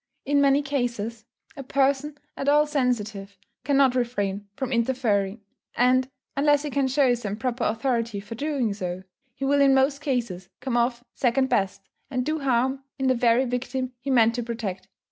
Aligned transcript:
In 0.25 0.41
many 0.41 0.63
cases, 0.63 1.25
a 1.55 1.61
person 1.61 2.17
at 2.35 2.49
all 2.49 2.65
sensitive 2.65 3.37
cannot 3.63 3.93
refrain 3.93 4.47
from 4.57 4.71
interfering; 4.73 5.41
and, 5.77 6.09
unless 6.35 6.63
he 6.63 6.71
can 6.71 6.87
show 6.87 7.13
some 7.13 7.35
proper 7.35 7.65
authority 7.65 8.19
for 8.19 8.33
so 8.33 8.37
doing, 8.37 8.75
he 9.35 9.45
will 9.45 9.61
in 9.61 9.75
most 9.75 10.01
cases 10.01 10.49
come 10.59 10.75
off 10.75 11.03
second 11.13 11.49
best, 11.49 11.83
and 12.09 12.25
do 12.25 12.39
harm 12.39 12.83
to 12.97 13.05
the 13.05 13.13
very 13.13 13.45
victim 13.45 13.93
he 13.99 14.09
meant 14.09 14.33
to 14.33 14.41
protect. 14.41 14.87